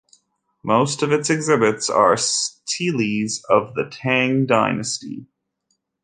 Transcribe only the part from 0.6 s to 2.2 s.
Most of its exhibits are